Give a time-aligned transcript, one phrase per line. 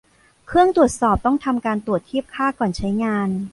[0.47, 3.29] เครื่องตรวจสอบต้องทำการตรวจเทียบค่าก่อนใช้งาน